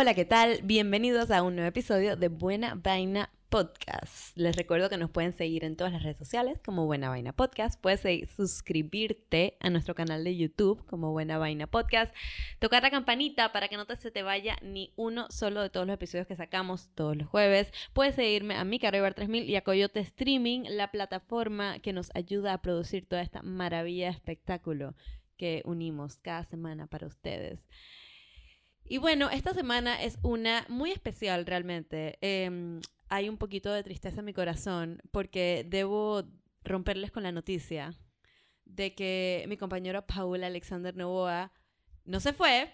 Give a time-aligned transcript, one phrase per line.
[0.00, 0.60] Hola, ¿qué tal?
[0.62, 4.36] Bienvenidos a un nuevo episodio de Buena Vaina Podcast.
[4.36, 7.80] Les recuerdo que nos pueden seguir en todas las redes sociales como Buena Vaina Podcast.
[7.80, 12.14] Puedes suscribirte a nuestro canal de YouTube como Buena Vaina Podcast.
[12.60, 15.84] Tocar la campanita para que no te, se te vaya ni uno solo de todos
[15.84, 17.72] los episodios que sacamos todos los jueves.
[17.92, 22.62] Puedes seguirme a mi 3000 y a Coyote Streaming, la plataforma que nos ayuda a
[22.62, 24.94] producir toda esta maravilla de espectáculo
[25.36, 27.58] que unimos cada semana para ustedes.
[28.88, 32.16] Y bueno, esta semana es una muy especial realmente.
[32.22, 36.24] Em, hay un poquito de tristeza en mi corazón porque debo
[36.64, 37.94] romperles con la noticia
[38.64, 41.52] de que mi compañero Paul Alexander Novoa
[42.06, 42.72] no se fue,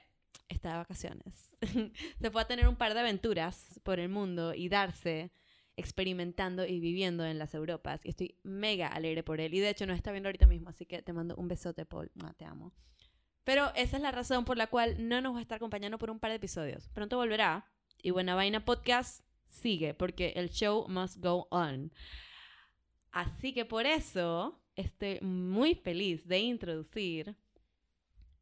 [0.49, 1.57] está de vacaciones.
[2.21, 5.33] se fue a tener un par de aventuras por el mundo y darse
[5.77, 8.01] experimentando y viviendo en las Europas.
[8.05, 9.53] Y estoy mega alegre por él.
[9.53, 12.13] Y de hecho nos está viendo ahorita mismo, así que te mando un besote, Paul.
[12.37, 12.73] te amo.
[13.45, 16.11] Pero esa es la razón por la cual no nos va a estar acompañando por
[16.11, 16.89] un par de episodios.
[16.89, 17.71] Pronto volverá.
[18.03, 21.93] Y Buena Vaina Podcast sigue, porque el show must go on.
[23.13, 27.37] Así que por eso estoy muy feliz de introducir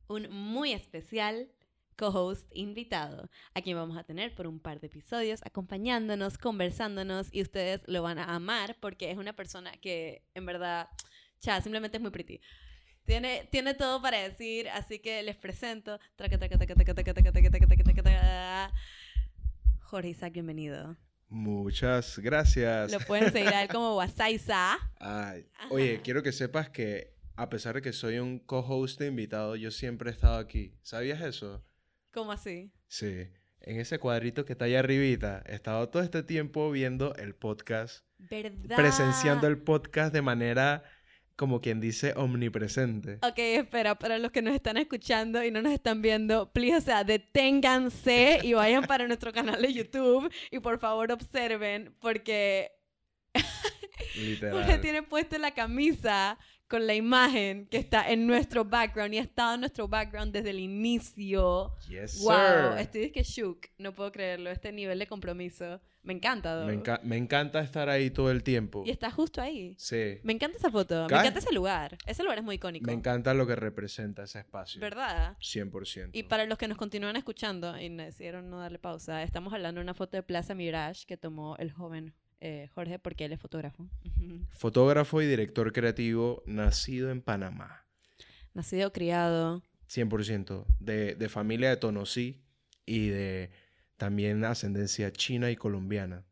[0.09, 1.51] un muy especial
[1.97, 7.43] co-host invitado, a quien vamos a tener por un par de episodios, acompañándonos, conversándonos, y
[7.43, 10.89] ustedes lo van a amar porque es una persona que en verdad,
[11.41, 12.41] ya, simplemente es muy pretty.
[13.05, 15.99] Tiene, tiene todo para decir, así que les presento.
[19.81, 20.97] Jorge Isaac, bienvenido.
[21.29, 22.93] Muchas gracias.
[22.93, 24.79] Lo pueden seguir a él como Wasaiza.
[25.01, 29.71] Ay, oye, quiero que sepas que a pesar de que soy un co-host invitado, yo
[29.71, 30.75] siempre he estado aquí.
[30.83, 31.65] ¿Sabías eso?
[32.13, 32.71] ¿Cómo así?
[32.87, 33.29] Sí.
[33.61, 38.05] En ese cuadrito que está ahí arribita, he estado todo este tiempo viendo el podcast.
[38.19, 38.77] ¿Verdad?
[38.77, 40.85] Presenciando el podcast de manera
[41.37, 43.19] como quien dice, omnipresente.
[43.23, 46.81] Ok, espera, para los que nos están escuchando y no nos están viendo, please, o
[46.81, 52.73] sea, deténganse y vayan para nuestro canal de YouTube y por favor observen porque...
[54.17, 54.53] Literal.
[54.63, 56.39] Porque tiene puesto la camisa
[56.73, 60.49] con la imagen que está en nuestro background y ha estado en nuestro background desde
[60.49, 61.75] el inicio.
[61.87, 65.83] Yes, wow, estoy que shook, no puedo creerlo, este nivel de compromiso.
[66.03, 68.85] Me encanta, me, me, encanta estar ahí todo el tiempo.
[68.87, 69.75] Y está justo ahí.
[69.79, 70.19] Sí.
[70.23, 71.99] Me encanta esa foto, me encanta ese lugar.
[72.07, 72.87] Ese lugar es muy icónico.
[72.87, 74.81] Me encanta lo que representa ese espacio.
[74.81, 75.37] ¿Verdad?
[75.41, 76.09] 100%.
[76.15, 79.85] Y para los que nos continúan escuchando y decidieron no darle pausa, estamos hablando de
[79.85, 82.15] una foto de Plaza Mirage que tomó el joven
[82.45, 83.89] eh, Jorge, porque él es fotógrafo.
[84.51, 87.87] Fotógrafo y director creativo, nacido en Panamá.
[88.53, 89.63] Nacido, criado.
[89.89, 90.67] 100%.
[90.81, 92.43] De, de familia de Tonosí
[92.85, 93.51] y de
[93.97, 96.25] también ascendencia china y colombiana.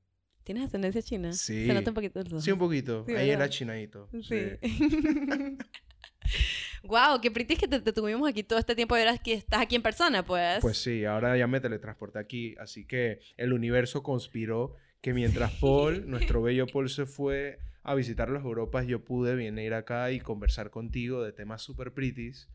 [0.43, 1.33] ¿Tienes ascendencia china?
[1.33, 1.67] Sí.
[1.67, 2.41] Se nota un poquito.
[2.41, 3.07] Sí, un poquito.
[3.17, 4.09] Ahí era chinadito.
[4.21, 4.59] Sí.
[6.83, 9.77] wow, qué pretty que te, tuvimos aquí todo este tiempo y ahora que estás aquí
[9.77, 10.59] en persona, pues.
[10.61, 16.09] Pues sí, ahora ya me teletransporté aquí, así que el universo conspiró que mientras Paul,
[16.09, 20.71] nuestro bello Paul, se fue a visitar las Europas, yo pude venir acá y conversar
[20.71, 22.49] contigo de temas super pretties.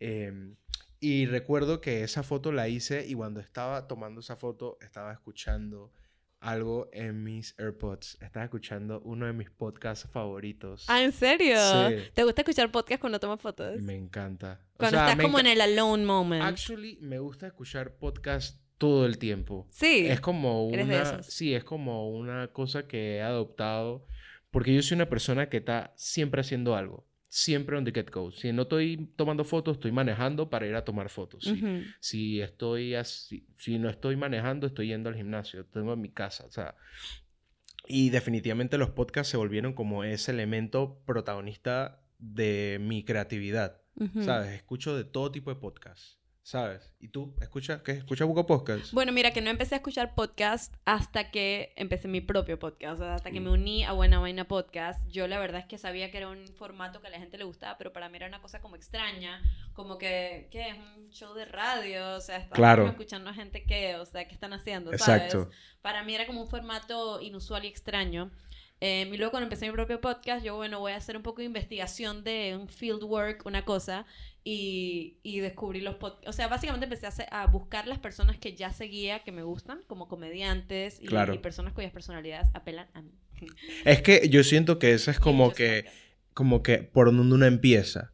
[0.00, 0.56] Em,
[1.00, 5.92] y recuerdo que esa foto la hice y cuando estaba tomando esa foto estaba escuchando
[6.40, 8.18] algo en mis AirPods.
[8.20, 10.84] Estaba escuchando uno de mis podcasts favoritos.
[10.88, 11.56] Ah, ¿en serio?
[11.56, 12.10] Sí.
[12.12, 13.80] ¿Te gusta escuchar podcasts cuando tomas fotos?
[13.80, 14.60] Me encanta.
[14.76, 16.42] Cuando estás como en el alone moment.
[16.42, 19.66] Actually, me gusta escuchar podcasts todo el tiempo.
[19.70, 20.06] Sí.
[20.06, 24.06] Es como una, sí, es como una cosa que he adoptado
[24.54, 27.04] porque yo soy una persona que está siempre haciendo algo.
[27.28, 28.30] Siempre on the get go.
[28.30, 31.52] Si no estoy tomando fotos, estoy manejando para ir a tomar fotos.
[31.98, 35.66] Si, estoy así, si no estoy manejando, estoy yendo al gimnasio.
[35.66, 36.46] Tengo en mi casa.
[36.46, 36.76] O sea,
[37.88, 43.80] y definitivamente los podcasts se volvieron como ese elemento protagonista de mi creatividad.
[44.20, 44.52] ¿Sabes?
[44.52, 46.20] Escucho de todo tipo de podcasts.
[46.44, 46.92] ¿Sabes?
[47.00, 47.92] ¿Y tú escuchas qué?
[47.92, 48.92] ¿Escuchas Buco Podcast?
[48.92, 53.00] Bueno, mira, que no empecé a escuchar podcast hasta que empecé mi propio podcast.
[53.00, 55.08] O sea, hasta que me uní a Buena Vaina Podcast.
[55.08, 57.44] Yo la verdad es que sabía que era un formato que a la gente le
[57.44, 59.40] gustaba, pero para mí era una cosa como extraña.
[59.72, 60.68] Como que, ¿qué?
[60.68, 62.14] Es un show de radio.
[62.14, 64.90] O sea, estaba escuchando a gente que, o sea, ¿qué están haciendo?
[64.98, 65.32] ¿sabes?
[65.32, 65.50] Exacto.
[65.80, 68.30] Para mí era como un formato inusual y extraño.
[68.86, 71.38] Eh, y luego cuando empecé mi propio podcast, yo, bueno, voy a hacer un poco
[71.38, 74.04] de investigación de un field work, una cosa,
[74.44, 76.28] y, y descubrí los podcasts.
[76.28, 79.80] O sea, básicamente empecé a, a, buscar las personas que ya seguía, que me gustan,
[79.86, 83.14] como comediantes y, y, personas cuyas personalidades apelan a mí.
[83.86, 85.86] Es que yo siento que eso es como que,
[86.34, 88.12] como que por donde uno empieza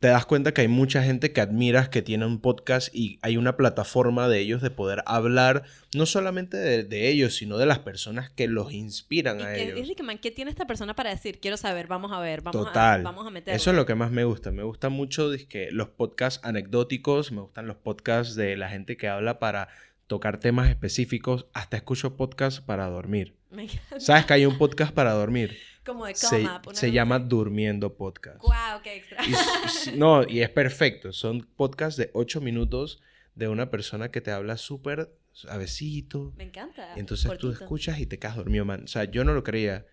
[0.00, 3.36] te das cuenta que hay mucha gente que admiras que tiene un podcast y hay
[3.36, 5.64] una plataforma de ellos de poder hablar
[5.94, 9.94] no solamente de, ellos, sino de las personas que los inspiran a ellos.
[9.94, 11.38] que, man, ¿qué tiene esta persona para decir?
[11.38, 13.00] Quiero saber, vamos a ver, vamos, Total.
[13.00, 13.54] A, vamos a meterlo.
[13.54, 14.50] Eso es lo que más me gusta.
[14.50, 19.08] Me gusta mucho que los podcasts anecdóticos, me gustan los podcasts de la gente que
[19.08, 19.68] habla para
[20.10, 21.46] tocar temas específicos.
[21.54, 23.36] Hasta escucho podcasts para dormir.
[23.48, 24.00] Me encanta.
[24.00, 25.56] ¿Sabes que hay un podcast para dormir?
[25.86, 26.62] Como de Se, coma.
[26.72, 27.20] se llama.
[27.20, 28.42] Durmiendo Podcast.
[28.42, 29.18] Wow, qué extra.
[29.24, 31.12] Y no, y es perfecto.
[31.12, 33.00] Son podcasts de 8 minutos
[33.36, 36.32] de una persona que te habla súper suavecito.
[36.36, 36.92] Me encanta.
[36.96, 38.82] Y entonces tú escuchas y te quedas dormido, man.
[38.82, 39.86] O sea, yo no lo creía.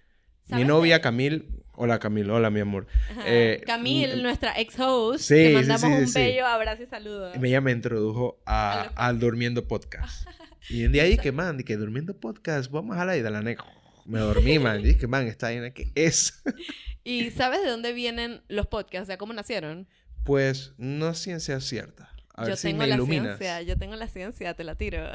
[0.48, 1.02] Mi ¿Sabes novia?
[1.02, 1.46] Camil...
[1.80, 2.30] Hola, Camil.
[2.32, 2.88] Hola, mi amor.
[3.26, 7.32] Eh, Camille, mm, nuestra ex-host, Sí, te mandamos sí, un bello abrazo y saludo.
[7.36, 10.28] Ella me introdujo a, al Durmiendo Podcast.
[10.70, 13.64] y un día dije, man, que Durmiendo Podcast, vamos a la ida, la nega.
[14.06, 14.82] Me dormí, man.
[14.82, 16.42] Dije, man, esta vaina que es.
[17.04, 19.04] ¿Y sabes de dónde vienen los podcasts?
[19.04, 19.88] O sea, ¿cómo nacieron?
[20.24, 22.12] Pues no es ciencia cierta.
[22.38, 23.38] A ver yo si tengo me la iluminas.
[23.38, 25.08] ciencia, yo tengo la ciencia, te la tiro.
[25.08, 25.12] A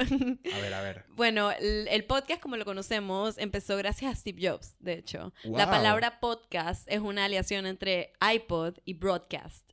[0.61, 1.05] ver, a ver.
[1.15, 5.33] bueno, el, el podcast como lo conocemos empezó gracias a Steve Jobs, de hecho.
[5.43, 9.72] La palabra podcast es una aleación entre iPod y broadcast.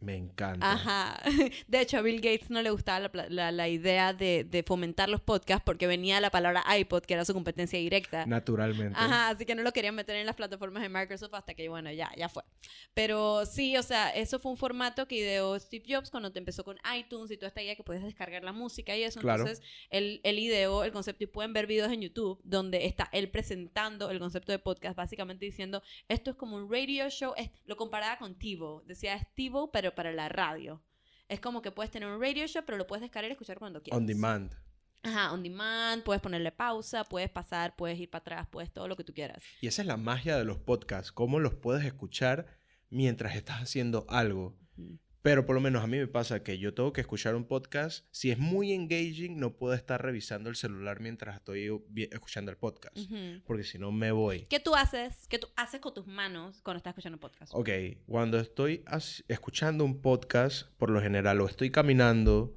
[0.00, 0.72] Me encanta.
[0.72, 1.20] Ajá.
[1.68, 5.08] De hecho, a Bill Gates no le gustaba la, la- la idea de, de fomentar
[5.08, 8.24] los podcasts porque venía la palabra iPod, que era su competencia directa.
[8.26, 8.98] Naturalmente.
[8.98, 11.90] Ajá, así que no lo querían meter en las plataformas de Microsoft hasta que, bueno,
[11.92, 12.42] ya, ya fue.
[12.94, 16.64] Pero sí, o sea, eso fue un formato que ideó Steve Jobs cuando te empezó
[16.64, 19.20] con iTunes y toda esta idea que puedes descargar la música y eso.
[19.20, 19.42] Claro.
[19.42, 23.30] Entonces, él, él ideó el concepto y pueden ver videos en YouTube donde está él
[23.30, 27.76] presentando el concepto de podcast, básicamente diciendo, esto es como un radio show, es- lo
[27.76, 30.82] comparaba con TiVo, decía es TiVo, pero para la radio.
[31.28, 33.82] Es como que puedes tener un radio show, pero lo puedes descargar y escuchar cuando
[33.82, 33.98] quieras.
[33.98, 34.54] On demand.
[35.02, 38.96] Ajá, on demand, puedes ponerle pausa, puedes pasar, puedes ir para atrás, puedes todo lo
[38.96, 39.42] que tú quieras.
[39.60, 41.12] Y esa es la magia de los podcasts.
[41.12, 42.46] Cómo los puedes escuchar
[42.90, 44.58] mientras estás haciendo algo.
[45.20, 48.06] Pero por lo menos a mí me pasa que yo tengo que escuchar un podcast.
[48.12, 51.68] Si es muy engaging, no puedo estar revisando el celular mientras estoy
[52.12, 52.96] escuchando el podcast.
[53.44, 54.46] Porque si no me voy.
[54.48, 55.26] ¿Qué tú haces?
[55.28, 57.52] ¿Qué tú haces con tus manos cuando estás escuchando un podcast?
[57.54, 57.68] Ok,
[58.06, 58.84] cuando estoy
[59.26, 62.56] escuchando un podcast, por lo general, o estoy caminando,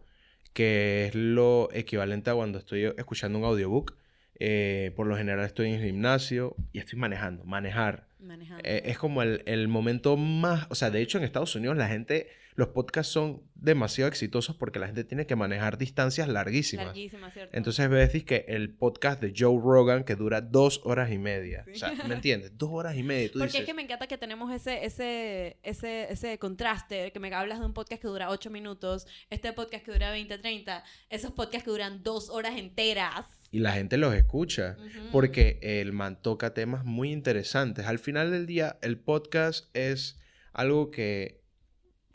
[0.54, 3.98] que es lo equivalente a cuando estoy escuchando un audiobook.
[4.44, 7.44] eh, por lo general estoy en el gimnasio y estoy manejando.
[7.44, 8.64] Manejar Manejando.
[8.68, 10.66] eh, es como el, el momento más...
[10.70, 12.28] O sea, de hecho en Estados Unidos la gente...
[12.56, 16.88] Los podcasts son demasiado exitosos porque la gente tiene que manejar distancias larguísimas.
[16.88, 17.56] Larguísima, ¿cierto?
[17.56, 21.66] Entonces ves que el podcast de Joe Rogan que dura dos horas y media.
[21.72, 21.94] O sea.
[22.08, 22.58] ¿me entiendes?
[22.58, 23.28] Dos horas y media.
[23.32, 27.20] Tú Porque dices, es que me encanta que tenemos ese, ese, ese, ese contraste, que
[27.20, 30.84] me hablas de un podcast que dura 8 minutos, este podcast que dura 20, 30,
[31.10, 33.26] esos podcasts que duran dos horas enteras.
[33.52, 34.78] Y la gente los escucha.
[35.12, 37.86] Porque el man toca temas muy interesantes.
[37.86, 40.20] Al final del día, el podcast es
[40.54, 41.41] algo que...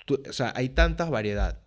[0.07, 1.61] tú- o sea, hay tanta variedad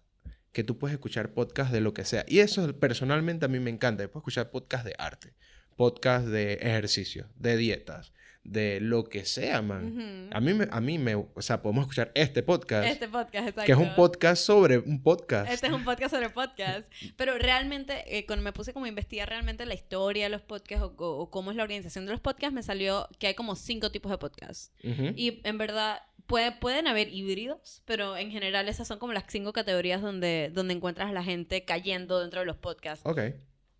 [0.51, 2.25] que tú puedes escuchar podcast de lo que sea.
[2.27, 4.01] Y eso personalmente a mí me encanta.
[4.03, 5.36] Yo puedo escuchar podcast de arte,
[5.75, 8.12] podcast de ejercicio, de dietas,
[8.44, 10.30] de lo que sea, man.
[10.33, 11.13] A mí, me, a mí me...
[11.13, 13.63] O sea, podemos escuchar este podcast, Este podcast, exacto.
[13.65, 15.51] que es un podcast sobre un podcast.
[15.51, 16.92] Este es un podcast sobre podcast.
[17.18, 20.83] Pero realmente, eh, cuando me puse como a investigar realmente la historia de los podcasts
[20.83, 23.56] o, o- o cómo es la organización de los podcasts, me salió que hay como
[23.56, 24.71] cinco tipos de podcasts.
[25.15, 29.51] Y en verdad, puede, pueden haber híbridos, pero en general esas son como las cinco
[29.51, 33.05] categorías donde, donde encuentras a la gente cayendo dentro de los podcasts.
[33.05, 33.19] Ok.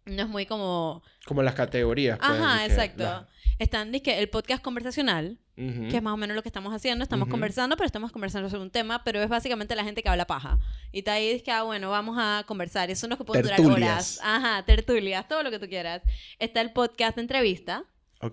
[0.06, 1.04] No es muy como...
[1.26, 2.18] Como las categorías.
[2.18, 3.04] pues, Ajá, exacto.
[3.04, 3.28] la-
[3.59, 5.88] Están, que el podcast conversacional, Ujú.
[5.90, 7.04] que es más o menos lo que estamos haciendo.
[7.04, 7.31] Estamos Ujú.
[7.33, 10.57] conversando, pero estamos conversando sobre un tema, pero es básicamente la gente que habla paja.
[10.92, 12.90] Y está ahí, que, ah, bueno, vamos a conversar.
[12.90, 14.19] Eso no es que pueden durar horas.
[14.24, 16.02] Ajá, tertulias, todo lo que tú quieras.
[16.40, 17.83] Está el podcast de entrevista,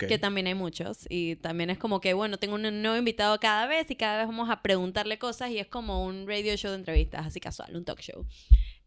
[0.08, 1.06] Que también hay muchos.
[1.08, 4.26] Y también es como que, bueno, tengo un nuevo invitado cada vez y cada vez
[4.26, 7.84] vamos a preguntarle cosas y es como un radio show de entrevistas, así casual, un
[7.84, 8.26] talk show.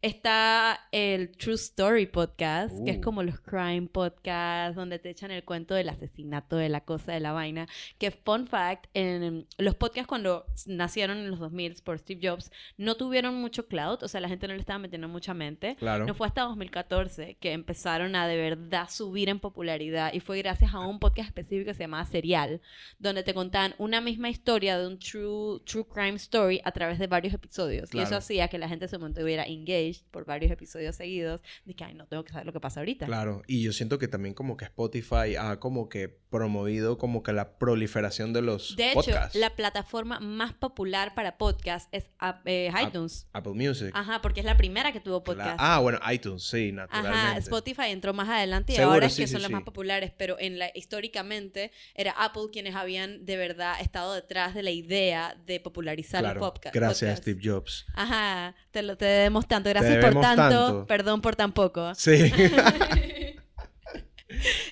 [0.02, 3.02] Está el True Story Podcast, que es Uh.
[3.02, 7.20] como los crime podcasts, donde te echan el cuento del asesinato, de la cosa, de
[7.20, 7.68] la vaina.
[7.98, 12.96] Que, fun fact, en los podcasts cuando nacieron en los 2000 por Steve Jobs, no
[12.96, 15.76] tuvieron mucho cloud, o sea, la gente no le estaba metiendo mucha mente.
[15.76, 16.06] Claro.
[16.06, 20.74] No fue hasta 2014 que empezaron a de verdad subir en popularidad y fue gracias
[20.74, 22.62] a un podcast específico que se llamaba Serial,
[23.00, 27.08] donde te contaban una misma historia de un true, true crime story a través de
[27.08, 27.94] varios episodios.
[27.94, 31.42] Y eso hacía que la gente se mantuviera engaged por varios episodios seguidos.
[31.66, 33.06] De que, ay, no tengo que saber lo que pasa ahorita.
[33.06, 37.34] Claro, y yo siento que también como que Spotify ha como que promovido como que
[37.34, 39.36] la proliferación de los De hecho, podcasts.
[39.36, 42.10] la plataforma más popular para podcast es
[42.46, 43.28] eh, iTunes.
[43.34, 43.92] Apple Music.
[43.94, 45.56] Ajá, porque es la primera que tuvo podcast.
[45.60, 47.18] Ah, bueno, iTunes, sí, naturalmente.
[47.18, 49.54] Ajá, Spotify entró más adelante y Seguro, ahora es sí, que sí, son las sí.
[49.56, 54.64] más populares, pero en la históricamente era Apple quienes habían de verdad estado detrás de
[54.64, 56.76] la idea de popularizar Claro, el podcast.
[56.76, 57.22] gracias podcast.
[57.24, 57.86] Steve Jobs.
[57.96, 59.70] Ajá, te lo te debemos tanto.
[59.70, 60.86] Gracias por debemos tanto, tanto.
[60.88, 61.94] perdón por tan poco.
[61.96, 62.32] Sí.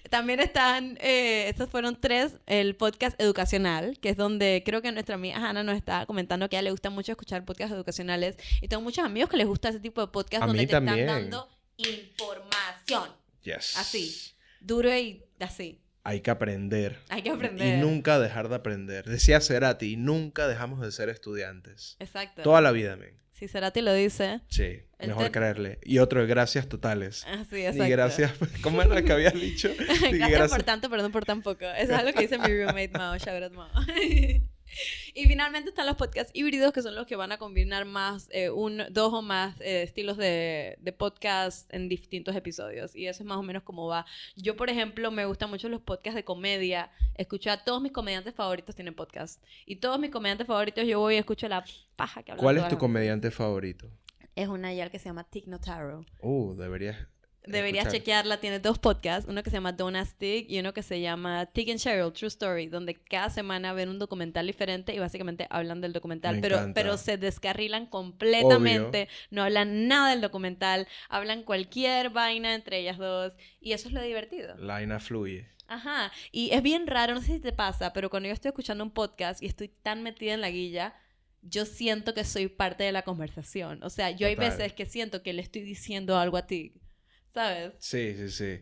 [0.09, 5.15] También están, eh, estos fueron tres, el podcast educacional, que es donde creo que nuestra
[5.15, 8.37] amiga Hannah nos está comentando que a ella le gusta mucho escuchar podcasts educacionales.
[8.61, 10.99] Y tengo muchos amigos que les gusta ese tipo de podcast A donde te también.
[10.99, 12.33] están dando info
[12.69, 13.09] acción.
[13.41, 13.75] Yes.
[13.77, 14.15] Así.
[14.61, 15.81] Duro y así.
[16.03, 16.99] Hay que aprender.
[17.09, 17.79] Hay que Y aprender.
[17.79, 19.05] nunca dejar de aprender.
[19.05, 21.97] Decía Cerati, nunca dejamos de ser estudiantes.
[21.99, 22.43] Exacto.
[22.43, 23.17] Toda la vida, men.
[23.37, 24.41] Si Cerati lo dice.
[24.49, 25.77] Sí, mejor te- creerle.
[25.83, 27.23] Y otro, gracias totales.
[27.27, 27.91] Así, Y exacto.
[27.91, 28.31] gracias.
[28.61, 29.69] ¿Cómo era que habías dicho?
[30.11, 31.65] Y gracias, por tanto, perdón por tan poco.
[31.65, 33.13] Eso es algo que dice mi roommate Mao.
[33.13, 33.69] Out Mao.
[35.37, 38.81] finalmente están los podcasts híbridos, que son los que van a combinar más, eh, un,
[38.89, 42.95] dos o más eh, estilos de, de podcast en distintos episodios.
[42.95, 44.07] Y eso es más o menos como va.
[44.35, 46.89] Yo, por ejemplo, me gustan mucho los podcasts de comedia.
[47.13, 49.43] Escucho a todos mis comediantes favoritos tienen podcast.
[49.67, 51.63] Y todos mis comediantes favoritos yo voy y escucho la
[51.95, 53.91] paja que hablan ¿Cuál es tu comediante favorito?
[54.35, 56.03] Es una yal que se llama Tig Notaro.
[56.19, 56.97] Uh, deberías.
[57.51, 57.99] Deberías escuchar.
[58.01, 61.01] chequearla, tiene dos podcasts, uno que se llama Don't Ask Tig y uno que se
[61.01, 65.47] llama Tig and Cheryl, True Story, donde cada semana ven un documental diferente y básicamente
[65.49, 66.73] hablan del documental, Me pero, encanta.
[66.81, 73.33] pero se descarrilan completamente, no hablan nada del documental, hablan cualquier vaina entre ellas dos
[73.59, 74.55] y eso es lo divertido.
[74.57, 75.47] La vaina fluye.
[75.69, 78.83] Ajá, y es bien raro, no sé si te pasa, pero cuando yo estoy escuchando
[78.83, 80.95] un podcast y estoy tan metida en la guilla,
[81.41, 83.83] yo siento que soy parte de la conversación.
[83.83, 84.51] O sea, yo hay Total.
[84.51, 86.73] veces que siento que le estoy diciendo algo a ti,
[87.33, 87.73] ¿sabes?
[87.79, 88.59] Sí, sí, sí.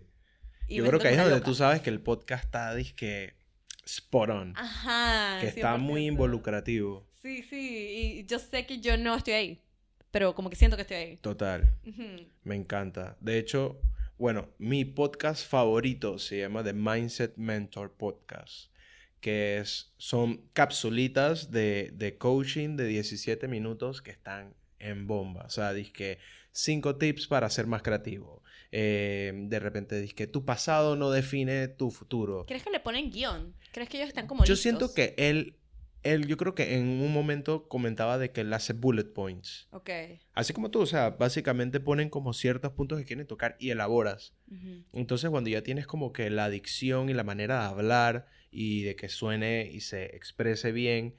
[0.68, 1.46] Y Yo creo que ahí es donde loca.
[1.46, 3.36] tú sabes que el podcast está, disque,
[3.86, 4.54] spot on.
[4.58, 5.40] Ajá.
[5.42, 6.08] que está muy 100%.
[6.08, 7.08] involucrativo.
[7.22, 9.64] Sí, sí, y yo sé que yo no estoy ahí,
[10.12, 11.18] pero como que siento que estoy ahí.
[11.18, 11.76] Total.
[12.44, 13.18] Me encanta.
[13.20, 13.80] De hecho,
[14.18, 18.72] bueno, mi podcast favorito se llama The Mindset Mentor Podcast,
[19.22, 25.46] que es, son capsulitas de, de coaching de 17 minutos que están en bomba.
[25.46, 26.20] O sea, que
[26.52, 28.44] cinco tips para ser más creativo.
[28.78, 32.46] Eh, de repente, que tu pasado no define tu futuro.
[32.46, 33.56] ¿Crees que le ponen guion?
[33.72, 34.62] ¿Crees que ellos están como Yo listos?
[34.62, 35.56] siento que él,
[36.04, 39.70] él, yo creo que en un momento comentaba de que él hace bullet points.
[39.72, 39.90] Ok.
[40.34, 44.34] Así como tú, o sea, básicamente ponen como ciertos puntos que quieren tocar y elaboras.
[44.92, 48.98] Entonces, cuando ya tienes como que la dicción y la manera de hablar y de
[48.98, 51.16] que suene y se exprese bien,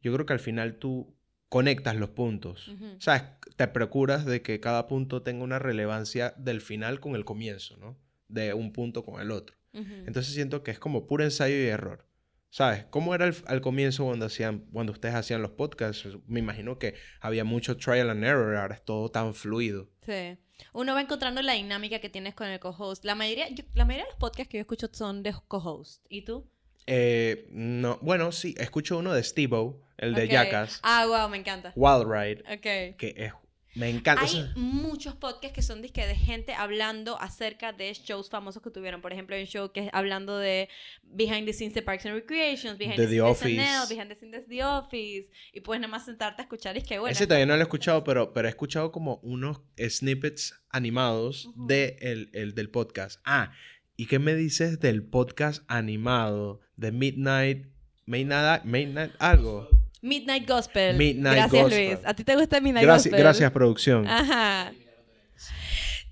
[0.00, 1.15] yo creo que al final tú
[1.48, 2.68] conectas los puntos.
[2.68, 2.84] Ujú.
[2.96, 7.24] O sea, te procuras de que cada punto tenga una relevancia del final con el
[7.24, 7.96] comienzo, ¿no?
[8.28, 9.56] De un punto con el otro.
[9.72, 9.92] Ujú.
[10.06, 12.04] Entonces siento que es como puro ensayo y error.
[12.48, 12.86] ¿Sabes?
[12.90, 16.08] ¿Cómo era el- al comienzo cuando, hacían, cuando ustedes hacían los podcasts?
[16.26, 19.90] Me imagino que había mucho trial and error, ahora es todo tan fluido.
[20.06, 20.38] Sí.
[20.72, 23.04] Uno va encontrando la dinámica que tienes con el co-host.
[23.04, 26.02] La mayoría, yo- la mayoría de los podcasts que yo escucho son de co-host.
[26.08, 26.48] ¿Y tú?
[26.86, 30.30] Eh, no, bueno, sí, escucho uno de Steve-O, el de Ok.
[30.30, 31.72] Jackass, Ah, wow, me encanta.
[31.76, 32.96] Wild Ride, Ok.
[32.98, 33.32] que es,
[33.74, 34.22] me encanta.
[34.24, 39.02] Hay muchos podcasts que son disque de gente hablando acerca de shows famosos que tuvieron.
[39.02, 40.70] Por ejemplo, hay un show que es hablando de
[41.02, 43.94] behind the scenes de Parks and Recreations, behind the, The scenes de SNL, Office.
[43.94, 45.30] behind the scenes de The Office.
[45.52, 47.12] Y puedes nada más sentarte a escuchar y es que bueno.
[47.12, 51.98] ese todavía no lo he escuchado, pero, pero he escuchado como unos snippets animados de
[52.00, 53.20] el, el del podcast.
[53.26, 53.52] Ah,
[53.94, 57.66] ¿y qué me dices del podcast animado de Midnight,
[58.06, 59.68] Midnight, Midnight algo?
[60.02, 60.96] Midnight Gospel.
[60.96, 61.86] Midnight Gracias, Gospel.
[61.94, 61.98] Luis.
[62.04, 63.20] ¿A ti te gusta Midnight Gracias, Gospel?
[63.20, 64.06] gracias producción.
[64.06, 64.72] Ajá.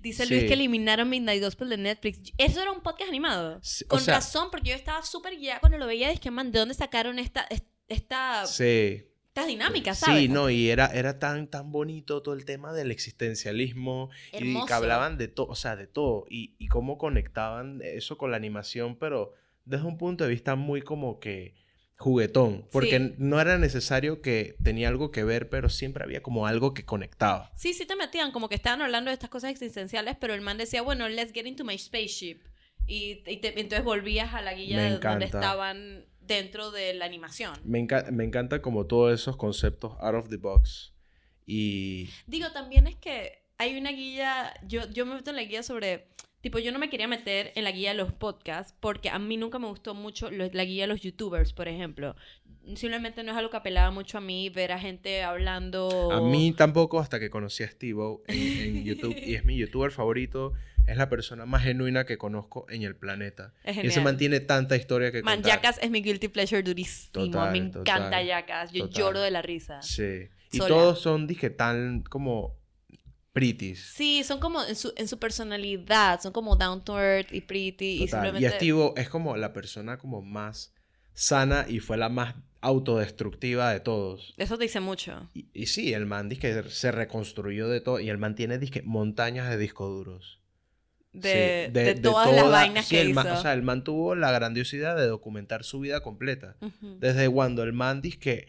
[0.01, 0.47] Dice Luis Sí.
[0.47, 2.31] que eliminaron Midnight Gospel de Netflix.
[2.37, 3.59] Eso era un podcast animado.
[3.63, 6.15] Sí, o Con sea- razón, porque yo estaba súper guiada cuando lo veía.
[6.17, 9.01] Que, man, ¿de dónde sacaron esta, es- esta, Sí.
[9.29, 10.21] estas dinámicas, sabes?
[10.21, 14.73] Sí, no, y era, era tan, tan bonito todo el tema del existencialismo y que
[14.73, 18.97] hablaban de todo, o sea, de todo, y, y cómo conectaban eso con la animación,
[18.97, 19.33] pero
[19.65, 21.55] desde un punto de vista muy como que
[21.97, 23.15] juguetón, porque Sí.
[23.17, 27.51] no era necesario que tenía algo que ver, pero siempre había como algo que conectaba.
[27.55, 30.57] Sí, sí te metían, como que estaban hablando de estas cosas existenciales, pero el man
[30.57, 32.41] decía, bueno, let's get into my spaceship.
[32.87, 37.53] Y, y te- entonces volvías a la guía de donde estaban dentro de la animación.
[37.63, 40.93] Me, enca- me encanta como todos esos conceptos out of the box.
[41.45, 45.63] Y Digo, también es que hay una guía, yo, yo me meto en la guía
[45.63, 46.07] sobre,
[46.45, 49.35] tipo, yo no me quería meter en la guía de los podcasts porque a mí
[49.35, 52.15] nunca me gustó mucho lo- la guía de los youtubers, por ejemplo.
[52.75, 56.11] Simplemente no es algo que apelaba mucho a mí ver a gente hablando...
[56.11, 58.37] A mí tampoco hasta que conocí a Steve en,
[58.77, 60.53] en YouTube y es mi youtuber favorito.
[60.85, 63.51] Es la persona más genuina que conozco en el planeta.
[63.63, 65.53] Es Y se mantiene tanta historia que Man, contar.
[65.53, 67.25] Jackass es mi guilty pleasure durísimo.
[67.25, 68.71] Total, me encanta total, Jackass.
[68.71, 69.01] Yo total.
[69.01, 69.81] lloro de la risa.
[69.81, 70.27] Sí.
[70.51, 70.67] Y Sola.
[70.69, 72.55] todos son, dije, tan como
[73.35, 73.91] pretties.
[73.93, 78.03] Sí, son como en su, en su personalidad, son como down to earth y pretty
[78.03, 78.07] y Total.
[78.07, 78.57] Y simplemente...
[78.57, 80.73] Steve es como la persona como más
[81.13, 84.33] sana y fue la más autodestructiva de todos.
[84.37, 85.29] Eso te dice mucho.
[85.33, 88.81] Y, y sí, el man que se reconstruyó de todo y el man tiene disque
[88.83, 90.39] montañas de discos duros.
[91.13, 93.15] De, Sí, de todas las vainas sí, que el hizo.
[93.15, 96.55] man- o sea, el man tuvo la grandiosidad de documentar su vida completa.
[96.99, 98.47] Desde cuando el man dice que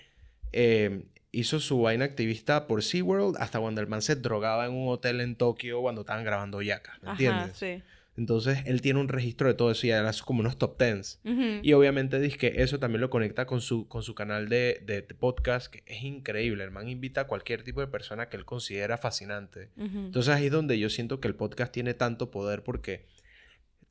[0.52, 1.04] eh,
[1.36, 5.20] hizo su vaina activista por SeaWorld hasta cuando el man se drogaba en un hotel
[5.20, 7.56] en Tokio cuando estaban grabando Yaka, ¿me entiendes?
[7.56, 7.82] sí.
[8.16, 11.20] Entonces él tiene un registro de todo eso y hace como unos top tens.
[11.62, 15.02] Y obviamente dice que eso también lo conecta con su, con su canal de, de,
[15.02, 16.64] podcast, que es increíble.
[16.64, 19.68] El man invita a cualquier tipo de persona que él considera fascinante.
[19.76, 23.04] Entonces ahí es donde yo siento que el podcast tiene tanto poder porque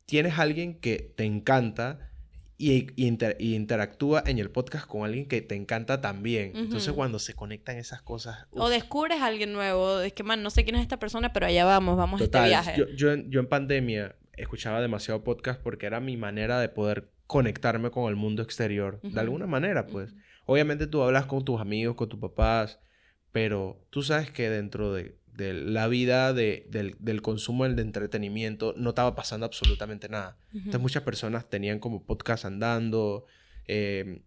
[0.08, 2.10] tienes a alguien que te encanta
[2.58, 6.54] y, interactúa en el podcast con alguien que te encanta también.
[6.56, 8.48] Entonces, cuando se conectan esas cosas.
[8.52, 10.00] O descubres a alguien nuevo.
[10.00, 12.44] Es que, man, no sé quién es esta persona, pero allá vamos, vamos a este
[12.44, 12.76] viaje.
[12.78, 17.92] Yo, yo, yo, en pandemia escuchaba demasiado podcast porque era mi manera de poder conectarme
[17.92, 19.00] con el mundo exterior.
[19.02, 20.14] De alguna manera, pues.
[20.46, 22.80] Obviamente tú hablas con tus amigos, con tus papás,
[23.32, 28.90] pero tú sabes que dentro de de la vida de, del, consumo del entretenimiento no
[28.90, 30.38] estaba pasando absolutamente nada.
[30.54, 33.26] Entonces muchas personas tenían como podcast andando.
[33.68, 34.22] Em,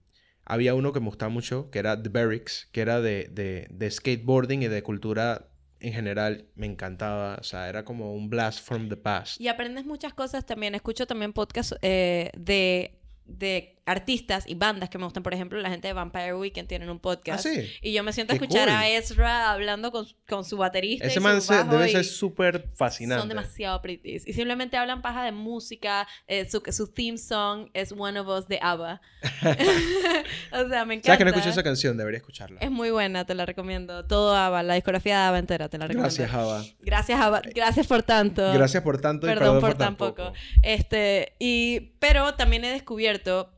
[0.44, 3.28] había uno que me gustaba mucho, que era The Barracks, que era de,
[3.70, 5.48] de, skateboarding y de cultura
[5.80, 6.46] en general.
[6.54, 7.36] Me encantaba.
[7.40, 9.40] O sea, era como un blast from the past.
[9.40, 10.74] Y aprendes muchas cosas también.
[10.74, 15.22] Escucho también podcasts eh, de, de artistas y bandas que me gustan.
[15.22, 17.46] Por ejemplo, la gente de Vampire Weekend tienen un podcast.
[17.46, 17.70] ¿Ah, sí?
[17.82, 21.06] Y yo me siento a escuchar a Ezra hablando con, con su baterista.
[21.06, 23.20] Ese y man bajo debe ser súper fascinante.
[23.20, 24.16] Son demasiado pretty.
[24.26, 26.06] Y simplemente hablan paja de música.
[26.26, 29.00] Eh, su, su theme song es One of Us de ABBA.
[30.52, 31.06] o sea, me encanta.
[31.06, 31.96] ¿Sabes que no escuché esa canción?
[31.96, 32.60] Debería escucharla.
[32.60, 34.04] Es muy buena, te la recomiendo.
[34.04, 36.02] Todo ABBA, la discografía de ABBA entera, te la recomiendo.
[36.02, 36.64] Gracias, ABBA.
[36.80, 37.42] Gracias, ABBA.
[37.54, 38.52] Gracias por tanto.
[38.52, 40.32] Gracias por tanto y perdón, por, tan poco.
[40.62, 43.57] Este, y, pero también he descubierto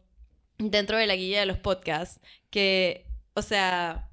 [0.60, 4.10] dentro de la guía de los podcasts que, o sea,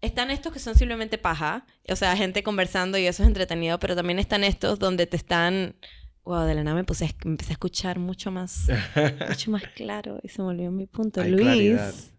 [0.00, 3.96] están estos que son simplemente paja, o sea, gente conversando y eso es entretenido, pero
[3.96, 5.76] también están estos donde te están...
[6.22, 8.68] Wow, de la nada me, puse, empecé a escuchar mucho más,
[9.28, 11.24] mucho más claro y se me olvidó mi punto.
[11.24, 12.12] Luis,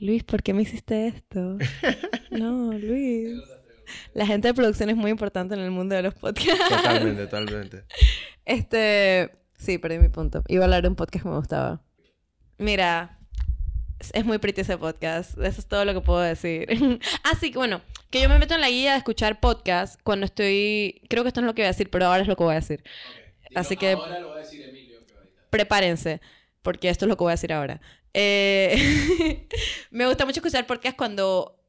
[0.00, 1.58] Luis, ¿por qué me hiciste esto?
[2.30, 3.38] No, Luis.
[4.12, 6.68] La gente de producción es muy importante en el mundo de los podcasts.
[6.68, 7.84] Totalmente, totalmente.
[8.46, 10.42] Este, sí, perdí mi punto.
[10.48, 11.83] Iba a hablar de un podcast que me gustaba.
[12.64, 13.18] Mira,
[14.14, 15.36] es muy pretty ese podcast.
[15.36, 16.66] Eso es todo lo que puedo decir.
[17.22, 21.02] Así que bueno, que yo me meto en la guía de escuchar podcast cuando estoy.
[21.10, 22.42] Creo que esto no es lo que voy a decir, pero ahora es lo que
[22.42, 22.82] voy a decir.
[23.54, 23.92] Así que.
[23.92, 24.98] Ahora lo va a decir Emilio.
[25.50, 26.22] Prepárense,
[26.62, 27.82] porque esto es lo que voy a decir ahora.
[28.14, 29.46] Eh,
[29.90, 31.60] me gusta mucho escuchar podcast cuando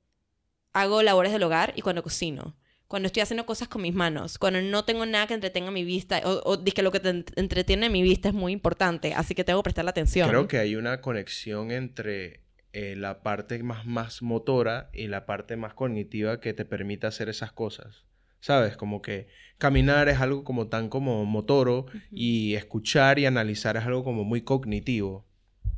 [0.72, 2.56] hago labores del hogar y cuando cocino
[2.88, 6.22] cuando estoy haciendo cosas con mis manos, cuando no tengo nada que entretenga mi vista,
[6.24, 9.60] o, o que lo que te entretiene mi vista es muy importante, así que tengo
[9.60, 10.30] que prestar la atención.
[10.30, 12.46] Creo que hay una conexión entre
[12.78, 17.30] eh, la parte más, más motora y la parte más cognitiva que te permite hacer
[17.30, 18.04] esas cosas.
[18.42, 18.76] ¿Sabes?
[18.76, 24.04] Como que caminar es algo como tan como motoro y escuchar y analizar es algo
[24.04, 25.26] como muy cognitivo.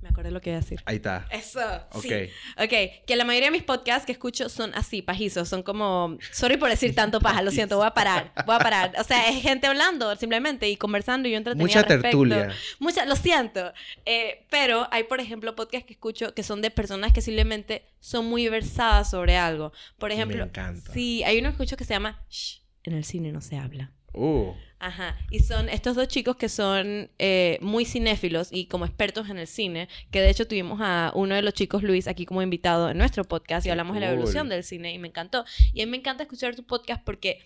[0.02, 0.82] Me acuerdo lo que iba a decir.
[0.86, 1.26] Ahí está.
[1.32, 1.60] Eso.
[1.92, 2.04] Ok.
[2.04, 2.30] Sí.
[2.58, 3.06] Ok.
[3.06, 5.50] Que la mayoría de mis podcasts que escucho son así, pajizos.
[5.50, 6.18] Son como.
[6.32, 8.32] Sorry por decir tanto paja, lo siento, voy a parar.
[8.46, 8.94] Voy a parar.
[9.00, 11.64] O sea, es gente hablando simplemente y conversando y yo entretenida.
[11.66, 12.52] Mucha tertulia.
[12.80, 13.74] Mucha, lo siento.
[14.06, 18.28] Eh, pero hay, por ejemplo, podcasts que escucho que son de personas que simplemente son
[18.28, 19.72] muy versadas sobre algo.
[19.98, 20.38] Por ejemplo.
[20.38, 20.94] Me encanta.
[20.94, 23.92] Sí, hay uno que escucho que se llama Shh, en el cine no se habla.
[24.14, 24.54] Uh.
[24.80, 29.40] Ajá, y son estos dos chicos que son eh, muy cinéfilos y como expertos en
[29.40, 32.90] el cine, que de hecho tuvimos a uno de los chicos, Luis, aquí como invitado
[32.92, 35.46] en nuestro podcast y hablamos de la evolución del cine y me encantó.
[35.74, 37.40] Y a mí me encanta escuchar tu podcast porque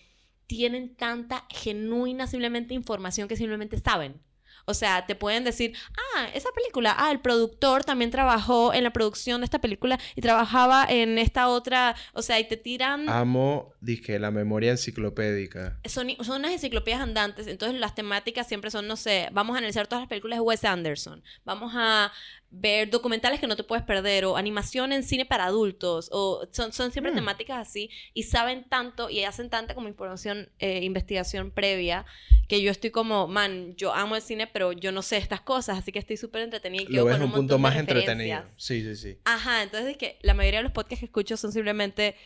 [0.46, 4.20] tienen tanta genuina simplemente información que simplemente saben.
[4.64, 5.74] O sea, te pueden decir,
[6.16, 10.20] ah, esa película, ah, el productor también trabajó en la producción de esta película y
[10.20, 13.08] trabajaba en esta otra, o sea, y te tiran...
[13.08, 15.78] Amo, dije, la memoria enciclopédica.
[15.84, 19.86] Son, son unas enciclopedias andantes, entonces las temáticas siempre son, no sé, vamos a analizar
[19.86, 22.12] todas las películas de Wes Anderson, vamos a
[22.54, 26.72] ver documentales que no te puedes perder o animación en cine para adultos o son,
[26.72, 27.16] son siempre mm.
[27.16, 32.04] temáticas así y saben tanto y hacen tanta como información, eh, investigación previa
[32.48, 35.78] que yo estoy como, man, yo amo el cine pero yo no sé estas cosas,
[35.78, 36.84] así que estoy súper entretenida.
[36.88, 38.42] Lo ves un, punto más entretenido.
[38.58, 39.18] Sí, sí, sí.
[39.24, 42.16] Ajá, entonces es que la mayoría de los podcasts que escucho son simplemente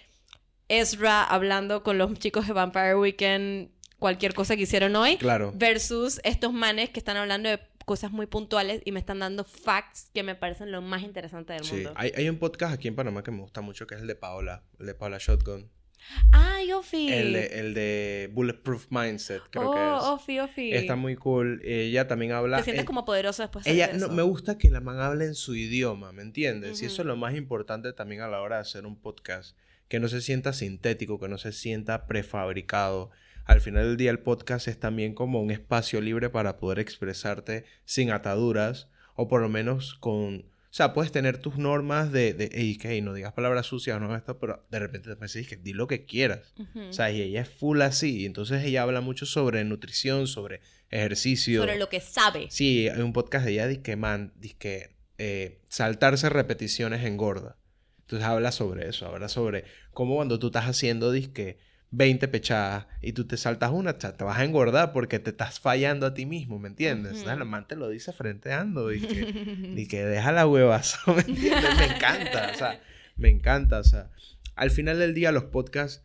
[0.68, 5.16] Ezra hablando con los chicos de Vampire Weekend cualquier cosa que hicieron hoy.
[5.16, 5.52] Claro.
[5.54, 10.10] Versus estos manes que están hablando de cosas muy puntuales y me están dando facts
[10.12, 11.92] que me parecen lo más interesante del mundo.
[11.94, 14.16] Hay, hay un podcast aquí en Panamá que me gusta mucho que es el de
[14.16, 15.70] Paola, el de Paola Shotgun.
[16.32, 17.12] Ay, Ofi.
[17.12, 20.04] El de, el de Bulletproof Mindset, creo que oh, es.
[20.04, 20.74] Ofi, Ofi.
[20.74, 21.60] Está muy cool.
[21.64, 22.58] Ella también habla.
[22.58, 25.34] Te sientes como poderosa después de ella, no, Me gusta que la man hable en
[25.34, 26.82] su idioma, ¿me entiendes?
[26.82, 29.56] Y eso es lo más importante también a la hora de hacer un podcast.
[29.88, 33.10] Que no se sienta sintético, que no se sienta prefabricado
[33.46, 37.64] al final del día el podcast es también como un espacio libre para poder expresarte
[37.84, 40.44] sin ataduras o por lo menos con
[40.76, 44.38] sea, puedes tener tus normas de, de hey, que no digas palabras sucias, no esto,
[44.38, 46.52] pero de repente te decís que di lo que quieras.
[46.74, 48.20] O sea, y ella es full así.
[48.20, 51.62] Y entonces ella habla mucho sobre nutrición, sobre ejercicio.
[51.62, 52.48] Sobre lo que sabe.
[52.50, 57.56] Sí, hay un podcast de ella, dice que, man, dice que eh, saltarse repeticiones engorda.
[58.00, 61.58] Entonces habla sobre eso, habla sobre cómo cuando tú estás haciendo, que
[61.90, 66.06] 20 pechadas y tú te saltas una, te vas a engordar porque te estás fallando
[66.06, 67.24] a ti mismo, ¿me entiendes?
[67.24, 71.76] La man te lo dice frenteando y que, y que deja la huevas, ¿me entiendes?
[71.78, 72.80] Me encanta, o sea,
[73.16, 74.10] me encanta, o sea,
[74.56, 76.02] al final del día los podcasts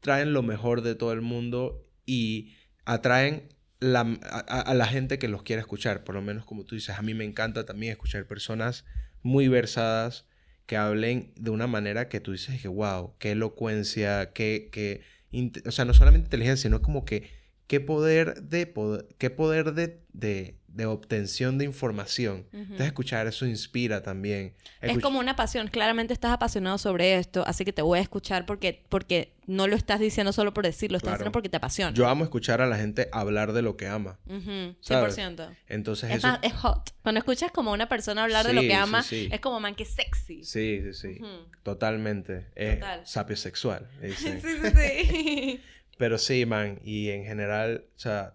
[0.00, 2.54] traen lo mejor de todo el mundo y
[2.84, 3.48] atraen
[3.80, 7.14] a, la gente que los quiere escuchar, por lo menos como tú dices, a mí
[7.14, 8.84] me encanta también escuchar personas
[9.22, 10.26] muy versadas
[10.66, 15.02] que hablen de una manera que tú dices que, wow, qué elocuencia, qué, qué
[15.66, 17.30] o sea, no solamente inteligencia, sino como que
[17.66, 22.46] qué poder de, poder, qué poder de, de, de obtención de información.
[22.52, 24.54] Entonces, escuchar eso inspira también.
[24.80, 25.68] Es como una pasión.
[25.68, 29.76] Claramente estás apasionado sobre esto, así que te voy a escuchar porque, porque no lo
[29.76, 31.92] estás diciendo solo por decirlo, estás diciendo porque te apasiona.
[31.92, 34.18] Yo amo escuchar a la gente hablar de lo que ama.
[34.26, 35.56] 100%.
[35.68, 36.38] Entonces, es, eso...
[36.42, 36.94] es hot.
[37.02, 40.42] Cuando escuchas como una persona hablar de lo que ama, es como, man, que sexy.
[40.44, 41.20] Sí, sí, sí.
[41.62, 42.46] Totalmente.
[42.54, 43.88] Es sapio sexual.
[44.00, 45.60] sí, sí, sí.
[45.98, 46.80] Pero sí, man.
[46.82, 48.34] Y en general, o sea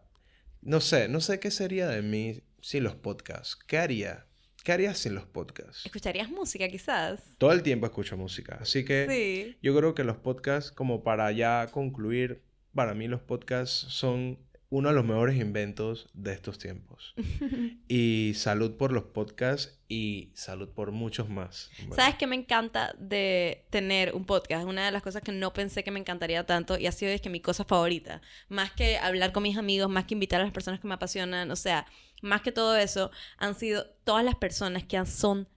[0.68, 3.56] no sé, no sé qué sería de mí sin los podcasts.
[3.56, 4.26] ¿Qué haría?
[4.66, 5.86] ¿Qué harías sin los podcasts?
[5.86, 7.24] ¿Escucharías música quizás?
[7.38, 8.58] Todo el tiempo escucho música.
[8.60, 12.44] Así que yo creo que los podcasts, como para ya concluir,
[12.76, 17.16] para mí los podcasts son uno de los mejores inventos de estos tiempos.
[17.88, 21.72] y salud por los podcasts y salud por muchos más.
[21.96, 24.66] ¿Sabes qué me encanta de tener un podcast?
[24.66, 27.22] Una de las cosas que no pensé que me encantaría tanto y ha sido es
[27.22, 28.22] que mi cosa favorita.
[28.50, 31.50] Más que hablar con mis amigos, más que invitar a las personas que me apasionan,
[31.50, 31.86] o sea,
[32.22, 35.48] más que todo eso, han sido todas las personas que son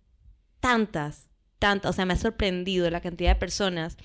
[0.61, 3.97] tantas, tantas, o sea, me ha sorprendido la cantidad de personas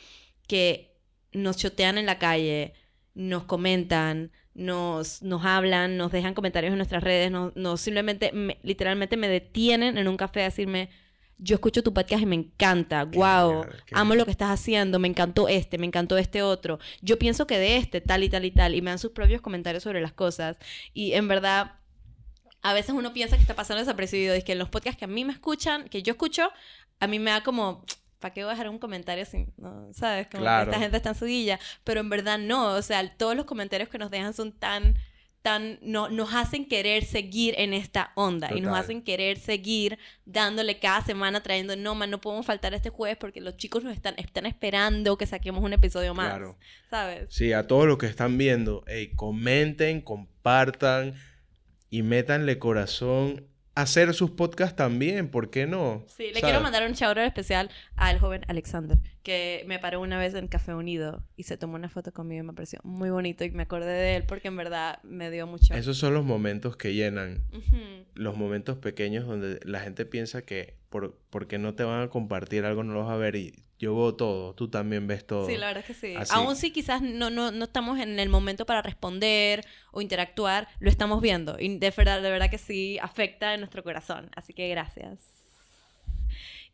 [0.48, 0.96] que
[1.32, 2.74] nos chotean en la calle,
[3.16, 9.28] nos comentan, nos, nos hablan, nos dejan comentarios en nuestras redes, nos, simplemente, literalmente me
[9.28, 10.90] detienen en un café a decirme,
[11.38, 15.50] yo escucho tu podcast y me encanta, wow, amo lo que estás haciendo, me encantó
[15.50, 18.76] este, me encantó este otro, yo pienso que de este, tal y tal y tal,
[18.76, 20.58] y me dan sus propios comentarios sobre las cosas.
[20.94, 21.74] Y en verdad,
[22.62, 25.10] a veces uno piensa que está pasando desapercibido, es que en los podcasts que a
[25.10, 26.50] mí me escuchan, que yo escucho,
[27.00, 27.84] a mí me da como
[28.26, 29.46] ¿para qué voy a dejar un comentario así?
[29.56, 29.94] ¿No?
[29.94, 30.26] ¿Sabes?
[30.26, 31.60] Como esta gente está en su guilla.
[31.84, 32.74] Pero en verdad no.
[32.74, 34.96] O sea, todos los comentarios que nos dejan son tan
[35.44, 40.80] tan, no, nos hacen querer seguir en esta onda y nos hacen querer seguir dándole
[40.80, 44.16] cada semana trayendo, no, man, no podemos faltar este jueves porque los chicos nos están,
[44.18, 46.30] están esperando que saquemos un episodio más.
[46.30, 46.58] Claro.
[46.90, 47.28] ¿Sabes?
[47.30, 51.14] Sí, a todos los que están viendo, hey, comenten, compartan
[51.92, 56.06] y métanle corazón hacer sus podcasts también, ¿por qué no?
[56.08, 60.36] Sí, le quiero mandar un shout especial al joven Alexander, que me paró una vez
[60.36, 63.50] en Café Unido y se tomó una foto conmigo y me pareció muy bonito y
[63.50, 65.74] me acordé de él porque en verdad me dio mucho.
[65.74, 67.44] Esos son los momentos que llenan,
[68.14, 72.66] los momentos pequeños donde la gente piensa que por, porque no te van a compartir
[72.66, 75.48] algo no lo vas a ver y yo veo todo, tú también ves todo.
[75.48, 76.16] Sí, la verdad es que sí.
[76.30, 80.90] Aún si quizás no, no, no, estamos en el momento para responder o interactuar, lo
[80.92, 81.58] estamos viendo.
[81.60, 84.30] Y de verdad, de verdad que sí afecta en nuestro corazón.
[84.36, 85.45] Así que gracias.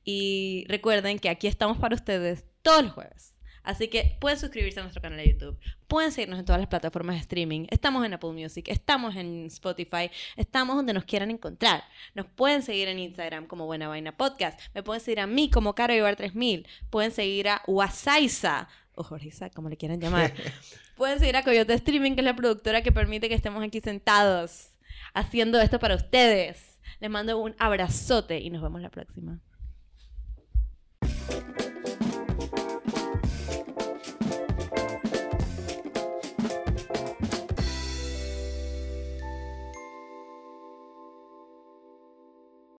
[0.03, 3.35] Y recuerden que aquí estamos para ustedes todos los jueves.
[3.63, 7.15] Así que pueden suscribirse a nuestro canal de YouTube, pueden seguirnos en todas las plataformas
[7.15, 11.83] de streaming, estamos en Apple Music, estamos en Spotify, estamos donde nos quieran encontrar.
[12.15, 15.75] Nos pueden seguir en Instagram como Buena Vaina Podcast, me pueden seguir a mí como
[15.75, 20.33] Caro Ibar 3000, pueden seguir a Wasaiza o Jorgisa, como le quieran llamar.
[20.97, 24.71] pueden seguir a Coyote Streaming, que es la productora que permite que estemos aquí sentados
[25.13, 26.79] haciendo esto para ustedes.
[26.99, 29.39] Les mando un abrazote y nos vemos la próxima.
[31.31, 31.70] Thank you.